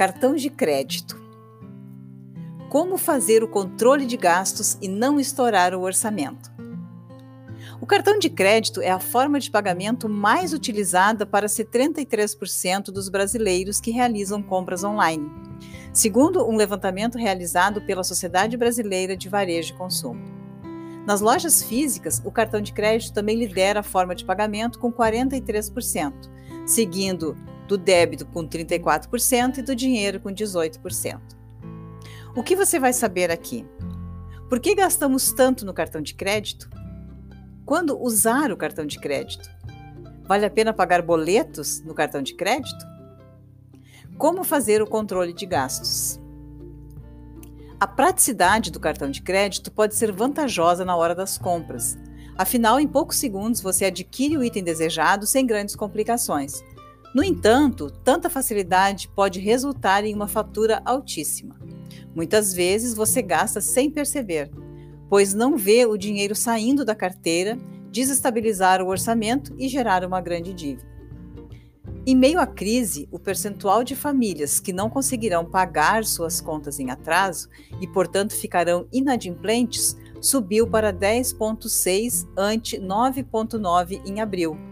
Cartões 0.00 0.40
de 0.40 0.48
crédito. 0.48 1.20
Como 2.70 2.96
fazer 2.96 3.44
o 3.44 3.48
controle 3.48 4.06
de 4.06 4.16
gastos 4.16 4.78
e 4.80 4.88
não 4.88 5.20
estourar 5.20 5.74
o 5.74 5.82
orçamento? 5.82 6.50
O 7.82 7.84
cartão 7.84 8.18
de 8.18 8.30
crédito 8.30 8.80
é 8.80 8.88
a 8.88 8.98
forma 8.98 9.38
de 9.38 9.50
pagamento 9.50 10.08
mais 10.08 10.54
utilizada 10.54 11.26
para 11.26 11.46
73% 11.48 12.84
dos 12.84 13.10
brasileiros 13.10 13.78
que 13.78 13.90
realizam 13.90 14.42
compras 14.42 14.84
online, 14.84 15.30
segundo 15.92 16.48
um 16.48 16.56
levantamento 16.56 17.18
realizado 17.18 17.82
pela 17.82 18.02
Sociedade 18.02 18.56
Brasileira 18.56 19.14
de 19.14 19.28
Varejo 19.28 19.74
e 19.74 19.76
Consumo. 19.76 20.22
Nas 21.06 21.20
lojas 21.20 21.62
físicas, 21.62 22.22
o 22.24 22.32
cartão 22.32 22.62
de 22.62 22.72
crédito 22.72 23.12
também 23.12 23.36
lidera 23.36 23.80
a 23.80 23.82
forma 23.82 24.14
de 24.14 24.24
pagamento 24.24 24.78
com 24.78 24.90
43%, 24.90 26.14
seguindo 26.64 27.36
do 27.70 27.78
débito 27.78 28.26
com 28.26 28.44
34% 28.44 29.58
e 29.58 29.62
do 29.62 29.76
dinheiro 29.76 30.18
com 30.18 30.30
18%. 30.30 31.20
O 32.34 32.42
que 32.42 32.56
você 32.56 32.80
vai 32.80 32.92
saber 32.92 33.30
aqui? 33.30 33.64
Por 34.48 34.58
que 34.58 34.74
gastamos 34.74 35.32
tanto 35.32 35.64
no 35.64 35.72
cartão 35.72 36.02
de 36.02 36.14
crédito? 36.14 36.68
Quando 37.64 37.96
usar 38.02 38.50
o 38.50 38.56
cartão 38.56 38.84
de 38.84 38.98
crédito? 38.98 39.48
Vale 40.24 40.44
a 40.44 40.50
pena 40.50 40.72
pagar 40.72 41.00
boletos 41.00 41.80
no 41.82 41.94
cartão 41.94 42.20
de 42.20 42.34
crédito? 42.34 42.84
Como 44.18 44.42
fazer 44.42 44.82
o 44.82 44.86
controle 44.86 45.32
de 45.32 45.46
gastos? 45.46 46.20
A 47.78 47.86
praticidade 47.86 48.72
do 48.72 48.80
cartão 48.80 49.12
de 49.12 49.22
crédito 49.22 49.70
pode 49.70 49.94
ser 49.94 50.10
vantajosa 50.10 50.84
na 50.84 50.96
hora 50.96 51.14
das 51.14 51.38
compras. 51.38 51.96
Afinal, 52.36 52.80
em 52.80 52.88
poucos 52.88 53.16
segundos 53.16 53.60
você 53.60 53.84
adquire 53.84 54.36
o 54.36 54.42
item 54.42 54.64
desejado 54.64 55.24
sem 55.24 55.46
grandes 55.46 55.76
complicações. 55.76 56.64
No 57.12 57.24
entanto, 57.24 57.90
tanta 58.04 58.30
facilidade 58.30 59.08
pode 59.08 59.40
resultar 59.40 60.04
em 60.04 60.14
uma 60.14 60.28
fatura 60.28 60.80
altíssima. 60.84 61.58
Muitas 62.14 62.54
vezes 62.54 62.94
você 62.94 63.20
gasta 63.20 63.60
sem 63.60 63.90
perceber, 63.90 64.50
pois 65.08 65.34
não 65.34 65.56
vê 65.56 65.84
o 65.84 65.96
dinheiro 65.96 66.36
saindo 66.36 66.84
da 66.84 66.94
carteira, 66.94 67.58
desestabilizar 67.90 68.80
o 68.80 68.86
orçamento 68.86 69.52
e 69.58 69.68
gerar 69.68 70.04
uma 70.04 70.20
grande 70.20 70.54
dívida. 70.54 70.88
Em 72.06 72.16
meio 72.16 72.40
à 72.40 72.46
crise, 72.46 73.08
o 73.10 73.18
percentual 73.18 73.84
de 73.84 73.94
famílias 73.94 74.60
que 74.60 74.72
não 74.72 74.88
conseguirão 74.88 75.44
pagar 75.44 76.04
suas 76.04 76.40
contas 76.40 76.78
em 76.78 76.90
atraso 76.90 77.48
e, 77.80 77.86
portanto, 77.88 78.34
ficarão 78.34 78.86
inadimplentes 78.92 79.96
subiu 80.20 80.66
para 80.66 80.92
10,6 80.92 82.26
ante 82.36 82.78
9,9 82.78 84.00
em 84.06 84.20
abril 84.20 84.69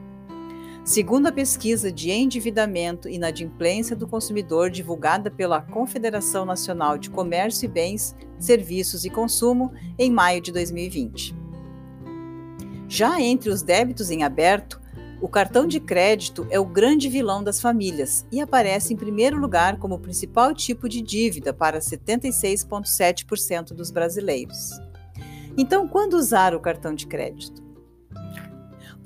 Segundo 0.88 1.26
a 1.26 1.32
pesquisa 1.32 1.92
de 1.92 2.10
endividamento 2.10 3.10
e 3.10 3.16
inadimplência 3.16 3.94
do 3.94 4.08
consumidor 4.08 4.70
divulgada 4.70 5.30
pela 5.30 5.60
Confederação 5.60 6.46
Nacional 6.46 6.96
de 6.96 7.10
Comércio 7.10 7.66
e 7.66 7.68
Bens, 7.68 8.16
Serviços 8.38 9.04
e 9.04 9.10
Consumo 9.10 9.70
em 9.98 10.10
maio 10.10 10.40
de 10.40 10.50
2020. 10.50 11.36
Já 12.88 13.20
entre 13.20 13.50
os 13.50 13.60
débitos 13.60 14.10
em 14.10 14.22
aberto, 14.22 14.80
o 15.20 15.28
cartão 15.28 15.66
de 15.66 15.78
crédito 15.78 16.46
é 16.48 16.58
o 16.58 16.64
grande 16.64 17.06
vilão 17.10 17.44
das 17.44 17.60
famílias 17.60 18.26
e 18.32 18.40
aparece 18.40 18.94
em 18.94 18.96
primeiro 18.96 19.36
lugar 19.36 19.78
como 19.78 19.98
principal 19.98 20.54
tipo 20.54 20.88
de 20.88 21.02
dívida 21.02 21.52
para 21.52 21.80
76,7% 21.80 23.74
dos 23.74 23.90
brasileiros. 23.90 24.70
Então, 25.54 25.86
quando 25.86 26.14
usar 26.14 26.54
o 26.54 26.60
cartão 26.60 26.94
de 26.94 27.06
crédito? 27.06 27.67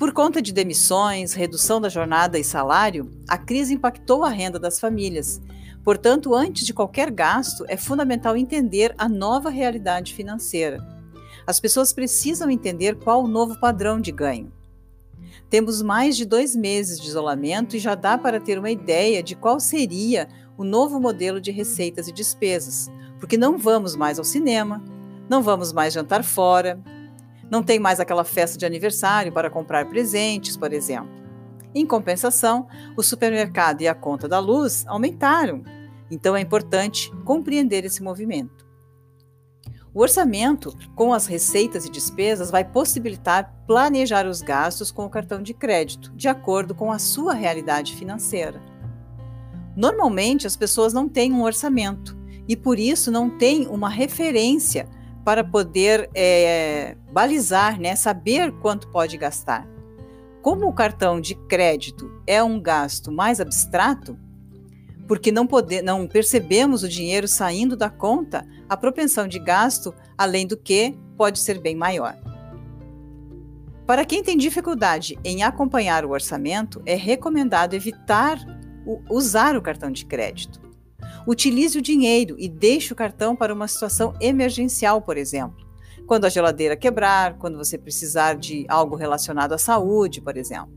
Por 0.02 0.12
conta 0.12 0.42
de 0.42 0.52
demissões, 0.52 1.32
redução 1.32 1.80
da 1.80 1.88
jornada 1.88 2.36
e 2.36 2.42
salário, 2.42 3.08
a 3.28 3.38
crise 3.38 3.74
impactou 3.74 4.24
a 4.24 4.28
renda 4.28 4.58
das 4.58 4.80
famílias. 4.80 5.40
Portanto, 5.84 6.34
antes 6.34 6.66
de 6.66 6.74
qualquer 6.74 7.08
gasto, 7.08 7.64
é 7.68 7.76
fundamental 7.76 8.36
entender 8.36 8.92
a 8.98 9.08
nova 9.08 9.48
realidade 9.48 10.12
financeira. 10.12 10.84
As 11.46 11.60
pessoas 11.60 11.92
precisam 11.92 12.50
entender 12.50 12.96
qual 12.96 13.22
o 13.22 13.28
novo 13.28 13.60
padrão 13.60 14.00
de 14.00 14.10
ganho. 14.10 14.52
Temos 15.48 15.80
mais 15.80 16.16
de 16.16 16.24
dois 16.24 16.56
meses 16.56 16.98
de 16.98 17.06
isolamento 17.06 17.76
e 17.76 17.78
já 17.78 17.94
dá 17.94 18.18
para 18.18 18.40
ter 18.40 18.58
uma 18.58 18.72
ideia 18.72 19.22
de 19.22 19.36
qual 19.36 19.60
seria 19.60 20.26
o 20.58 20.64
novo 20.64 20.98
modelo 20.98 21.40
de 21.40 21.52
receitas 21.52 22.08
e 22.08 22.12
despesas, 22.12 22.90
porque 23.20 23.36
não 23.36 23.56
vamos 23.56 23.94
mais 23.94 24.18
ao 24.18 24.24
cinema, 24.24 24.82
não 25.30 25.44
vamos 25.44 25.72
mais 25.72 25.94
jantar 25.94 26.24
fora, 26.24 26.82
não 27.52 27.62
tem 27.62 27.78
mais 27.78 28.00
aquela 28.00 28.24
festa 28.24 28.56
de 28.56 28.64
aniversário 28.64 29.30
para 29.30 29.50
comprar 29.50 29.86
presentes, 29.86 30.56
por 30.56 30.72
exemplo. 30.72 31.10
Em 31.74 31.84
compensação, 31.84 32.66
o 32.96 33.02
supermercado 33.02 33.82
e 33.82 33.88
a 33.88 33.94
conta 33.94 34.26
da 34.26 34.38
luz 34.38 34.86
aumentaram. 34.86 35.62
Então 36.10 36.34
é 36.34 36.40
importante 36.40 37.14
compreender 37.26 37.84
esse 37.84 38.02
movimento. 38.02 38.66
O 39.92 40.00
orçamento, 40.00 40.74
com 40.96 41.12
as 41.12 41.26
receitas 41.26 41.84
e 41.84 41.90
despesas, 41.90 42.50
vai 42.50 42.64
possibilitar 42.64 43.54
planejar 43.66 44.26
os 44.26 44.40
gastos 44.40 44.90
com 44.90 45.04
o 45.04 45.10
cartão 45.10 45.42
de 45.42 45.52
crédito, 45.52 46.10
de 46.14 46.28
acordo 46.28 46.74
com 46.74 46.90
a 46.90 46.98
sua 46.98 47.34
realidade 47.34 47.94
financeira. 47.94 48.62
Normalmente, 49.76 50.46
as 50.46 50.56
pessoas 50.56 50.94
não 50.94 51.06
têm 51.06 51.34
um 51.34 51.42
orçamento 51.42 52.16
e, 52.48 52.56
por 52.56 52.78
isso, 52.78 53.10
não 53.10 53.28
têm 53.28 53.66
uma 53.66 53.90
referência 53.90 54.88
para 55.24 55.44
poder 55.44 56.10
é, 56.14 56.96
balizar, 57.12 57.80
né, 57.80 57.94
saber 57.94 58.52
quanto 58.60 58.88
pode 58.88 59.16
gastar. 59.16 59.66
Como 60.40 60.66
o 60.66 60.72
cartão 60.72 61.20
de 61.20 61.34
crédito 61.34 62.10
é 62.26 62.42
um 62.42 62.60
gasto 62.60 63.12
mais 63.12 63.40
abstrato, 63.40 64.18
porque 65.06 65.30
não, 65.30 65.46
poder, 65.46 65.82
não 65.82 66.06
percebemos 66.06 66.82
o 66.82 66.88
dinheiro 66.88 67.28
saindo 67.28 67.76
da 67.76 67.88
conta, 67.88 68.46
a 68.68 68.76
propensão 68.76 69.28
de 69.28 69.38
gasto, 69.38 69.94
além 70.18 70.46
do 70.46 70.56
que, 70.56 70.96
pode 71.16 71.38
ser 71.38 71.60
bem 71.60 71.76
maior. 71.76 72.16
Para 73.86 74.04
quem 74.04 74.22
tem 74.22 74.36
dificuldade 74.36 75.18
em 75.22 75.42
acompanhar 75.42 76.04
o 76.04 76.10
orçamento, 76.10 76.82
é 76.86 76.94
recomendado 76.94 77.74
evitar 77.74 78.38
o, 78.86 79.00
usar 79.10 79.56
o 79.56 79.62
cartão 79.62 79.90
de 79.90 80.06
crédito. 80.06 80.60
Utilize 81.26 81.78
o 81.78 81.82
dinheiro 81.82 82.36
e 82.38 82.48
deixe 82.48 82.92
o 82.92 82.96
cartão 82.96 83.36
para 83.36 83.54
uma 83.54 83.68
situação 83.68 84.14
emergencial, 84.20 85.00
por 85.00 85.16
exemplo. 85.16 85.66
Quando 86.06 86.24
a 86.24 86.28
geladeira 86.28 86.76
quebrar, 86.76 87.38
quando 87.38 87.56
você 87.56 87.78
precisar 87.78 88.34
de 88.34 88.66
algo 88.68 88.96
relacionado 88.96 89.52
à 89.52 89.58
saúde, 89.58 90.20
por 90.20 90.36
exemplo. 90.36 90.72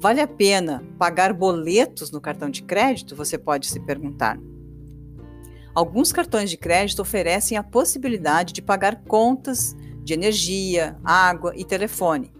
Vale 0.00 0.20
a 0.20 0.28
pena 0.28 0.82
pagar 0.98 1.32
boletos 1.32 2.10
no 2.10 2.20
cartão 2.20 2.48
de 2.48 2.62
crédito? 2.62 3.16
Você 3.16 3.36
pode 3.36 3.66
se 3.66 3.80
perguntar. 3.80 4.38
Alguns 5.74 6.12
cartões 6.12 6.50
de 6.50 6.56
crédito 6.56 7.02
oferecem 7.02 7.58
a 7.58 7.62
possibilidade 7.62 8.52
de 8.52 8.62
pagar 8.62 9.02
contas 9.02 9.76
de 10.02 10.14
energia, 10.14 10.96
água 11.04 11.52
e 11.54 11.64
telefone. 11.64 12.32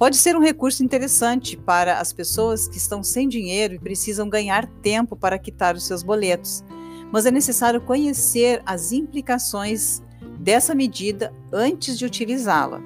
Pode 0.00 0.16
ser 0.16 0.34
um 0.34 0.40
recurso 0.40 0.82
interessante 0.82 1.58
para 1.58 1.98
as 1.98 2.10
pessoas 2.10 2.66
que 2.66 2.78
estão 2.78 3.02
sem 3.02 3.28
dinheiro 3.28 3.74
e 3.74 3.78
precisam 3.78 4.30
ganhar 4.30 4.66
tempo 4.80 5.14
para 5.14 5.38
quitar 5.38 5.76
os 5.76 5.86
seus 5.86 6.02
boletos, 6.02 6.64
mas 7.12 7.26
é 7.26 7.30
necessário 7.30 7.82
conhecer 7.82 8.62
as 8.64 8.92
implicações 8.92 10.02
dessa 10.38 10.74
medida 10.74 11.34
antes 11.52 11.98
de 11.98 12.06
utilizá-la. 12.06 12.80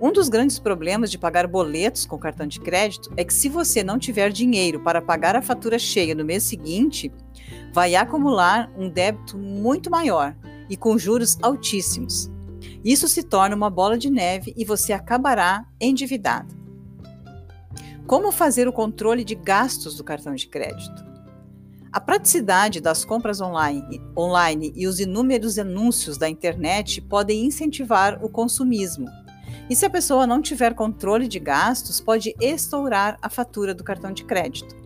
Um 0.00 0.12
dos 0.12 0.28
grandes 0.28 0.56
problemas 0.56 1.10
de 1.10 1.18
pagar 1.18 1.48
boletos 1.48 2.06
com 2.06 2.16
cartão 2.16 2.46
de 2.46 2.60
crédito 2.60 3.12
é 3.16 3.24
que, 3.24 3.34
se 3.34 3.48
você 3.48 3.82
não 3.82 3.98
tiver 3.98 4.30
dinheiro 4.30 4.78
para 4.84 5.02
pagar 5.02 5.34
a 5.34 5.42
fatura 5.42 5.80
cheia 5.80 6.14
no 6.14 6.24
mês 6.24 6.44
seguinte, 6.44 7.12
vai 7.72 7.96
acumular 7.96 8.72
um 8.78 8.88
débito 8.88 9.36
muito 9.36 9.90
maior 9.90 10.32
e 10.70 10.76
com 10.76 10.96
juros 10.96 11.36
altíssimos. 11.42 12.32
Isso 12.84 13.08
se 13.08 13.22
torna 13.22 13.56
uma 13.56 13.70
bola 13.70 13.96
de 13.96 14.10
neve 14.10 14.52
e 14.56 14.64
você 14.64 14.92
acabará 14.92 15.64
endividado. 15.80 16.54
Como 18.06 18.30
fazer 18.30 18.68
o 18.68 18.72
controle 18.72 19.24
de 19.24 19.34
gastos 19.34 19.96
do 19.96 20.04
cartão 20.04 20.34
de 20.34 20.46
crédito? 20.46 21.02
A 21.90 21.98
praticidade 21.98 22.80
das 22.80 23.04
compras 23.04 23.40
online, 23.40 24.02
online 24.14 24.72
e 24.76 24.86
os 24.86 25.00
inúmeros 25.00 25.58
anúncios 25.58 26.18
da 26.18 26.28
internet 26.28 27.00
podem 27.00 27.46
incentivar 27.46 28.22
o 28.22 28.28
consumismo. 28.28 29.06
E 29.70 29.74
se 29.74 29.86
a 29.86 29.90
pessoa 29.90 30.26
não 30.26 30.42
tiver 30.42 30.74
controle 30.74 31.26
de 31.26 31.38
gastos, 31.38 32.00
pode 32.00 32.34
estourar 32.38 33.16
a 33.22 33.30
fatura 33.30 33.72
do 33.72 33.82
cartão 33.82 34.12
de 34.12 34.24
crédito. 34.24 34.83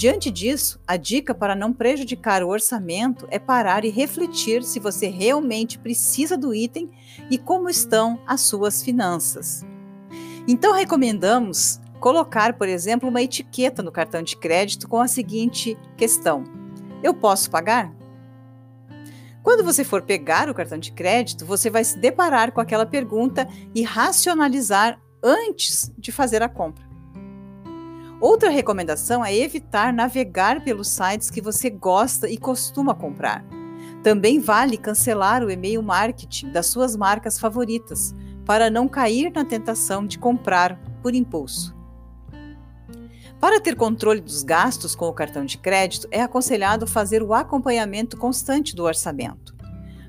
Diante 0.00 0.30
disso, 0.30 0.80
a 0.86 0.96
dica 0.96 1.34
para 1.34 1.54
não 1.54 1.74
prejudicar 1.74 2.42
o 2.42 2.48
orçamento 2.48 3.28
é 3.30 3.38
parar 3.38 3.84
e 3.84 3.90
refletir 3.90 4.64
se 4.64 4.80
você 4.80 5.08
realmente 5.08 5.78
precisa 5.78 6.38
do 6.38 6.54
item 6.54 6.90
e 7.30 7.36
como 7.36 7.68
estão 7.68 8.18
as 8.26 8.40
suas 8.40 8.82
finanças. 8.82 9.62
Então, 10.48 10.72
recomendamos 10.72 11.78
colocar, 12.00 12.54
por 12.54 12.66
exemplo, 12.66 13.10
uma 13.10 13.20
etiqueta 13.20 13.82
no 13.82 13.92
cartão 13.92 14.22
de 14.22 14.38
crédito 14.38 14.88
com 14.88 15.02
a 15.02 15.06
seguinte 15.06 15.76
questão: 15.98 16.44
Eu 17.02 17.12
posso 17.12 17.50
pagar? 17.50 17.94
Quando 19.42 19.62
você 19.62 19.84
for 19.84 20.00
pegar 20.00 20.48
o 20.48 20.54
cartão 20.54 20.78
de 20.78 20.92
crédito, 20.92 21.44
você 21.44 21.68
vai 21.68 21.84
se 21.84 21.98
deparar 21.98 22.52
com 22.52 22.60
aquela 22.62 22.86
pergunta 22.86 23.46
e 23.74 23.82
racionalizar 23.82 24.98
antes 25.22 25.92
de 25.98 26.10
fazer 26.10 26.42
a 26.42 26.48
compra. 26.48 26.89
Outra 28.20 28.50
recomendação 28.50 29.24
é 29.24 29.34
evitar 29.34 29.94
navegar 29.94 30.62
pelos 30.62 30.88
sites 30.88 31.30
que 31.30 31.40
você 31.40 31.70
gosta 31.70 32.28
e 32.28 32.36
costuma 32.36 32.94
comprar. 32.94 33.42
Também 34.02 34.38
vale 34.38 34.76
cancelar 34.76 35.42
o 35.42 35.50
e-mail 35.50 35.82
marketing 35.82 36.50
das 36.50 36.66
suas 36.66 36.94
marcas 36.94 37.38
favoritas, 37.38 38.14
para 38.44 38.68
não 38.68 38.88
cair 38.88 39.32
na 39.32 39.44
tentação 39.44 40.06
de 40.06 40.18
comprar 40.18 40.78
por 41.02 41.14
impulso. 41.14 41.74
Para 43.40 43.58
ter 43.58 43.74
controle 43.74 44.20
dos 44.20 44.42
gastos 44.42 44.94
com 44.94 45.06
o 45.06 45.14
cartão 45.14 45.46
de 45.46 45.56
crédito, 45.56 46.06
é 46.10 46.20
aconselhado 46.20 46.86
fazer 46.86 47.22
o 47.22 47.32
acompanhamento 47.32 48.18
constante 48.18 48.76
do 48.76 48.84
orçamento. 48.84 49.56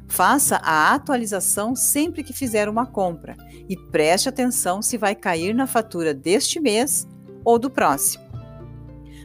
Faça 0.06 0.58
a 0.58 0.94
atualização 0.94 1.74
sempre 1.74 2.24
que 2.24 2.34
fizer 2.34 2.68
uma 2.68 2.86
compra 2.86 3.38
e 3.69 3.78
preste 3.78 4.28
atenção 4.28 4.81
se 4.81 4.98
vai 4.98 5.16
cair 5.16 5.56
na 5.56 5.66
fatura 5.66 6.13
deste 6.13 6.60
mês 6.60 7.08
ou 7.43 7.57
do 7.57 7.69
próximo. 7.69 8.23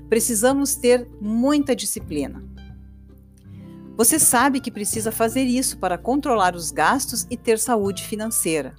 Precisamos 0.08 0.76
ter 0.76 1.08
muita 1.20 1.74
disciplina. 1.74 2.44
Você 3.96 4.18
sabe 4.18 4.60
que 4.60 4.70
precisa 4.70 5.10
fazer 5.10 5.44
isso 5.44 5.78
para 5.78 5.96
controlar 5.96 6.54
os 6.54 6.70
gastos 6.70 7.26
e 7.30 7.36
ter 7.36 7.58
saúde 7.58 8.04
financeira. 8.04 8.74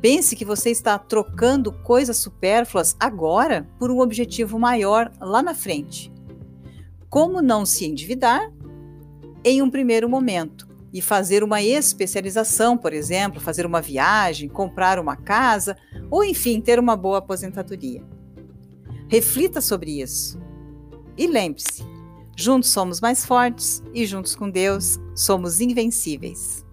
Pense 0.00 0.34
que 0.34 0.44
você 0.44 0.70
está 0.70 0.98
trocando 0.98 1.72
coisas 1.72 2.16
supérfluas 2.16 2.96
agora 2.98 3.68
por 3.78 3.90
um 3.90 4.00
objetivo 4.00 4.58
maior 4.58 5.12
lá 5.20 5.42
na 5.42 5.54
frente. 5.54 6.12
Como 7.08 7.40
não 7.40 7.64
se 7.64 7.84
endividar? 7.84 8.50
Em 9.44 9.62
um 9.62 9.70
primeiro 9.70 10.08
momento, 10.08 10.70
e 10.92 11.00
fazer 11.00 11.44
uma 11.44 11.62
especialização, 11.62 12.76
por 12.76 12.92
exemplo, 12.92 13.40
fazer 13.40 13.64
uma 13.64 13.80
viagem, 13.80 14.48
comprar 14.48 14.98
uma 14.98 15.16
casa 15.16 15.76
ou, 16.10 16.24
enfim, 16.24 16.60
ter 16.60 16.78
uma 16.78 16.96
boa 16.96 17.18
aposentadoria. 17.18 18.02
Reflita 19.10 19.60
sobre 19.60 20.00
isso. 20.00 20.40
E 21.18 21.26
lembre-se: 21.26 21.82
juntos 22.36 22.70
somos 22.70 23.00
mais 23.00 23.26
fortes 23.26 23.82
e 23.92 24.06
juntos 24.06 24.36
com 24.36 24.48
Deus 24.48 25.00
somos 25.16 25.60
invencíveis. 25.60 26.64